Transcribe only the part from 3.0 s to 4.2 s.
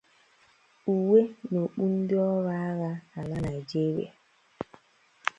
ala Nigeria